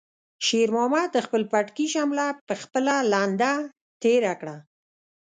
شېرمحمد 0.45 1.07
د 1.13 1.17
خپل 1.25 1.41
پټکي 1.51 1.87
شمله 1.93 2.25
په 2.47 2.53
خپله 2.61 2.93
لنده 3.13 3.53
تېره 4.03 4.33
کړه. 4.41 4.57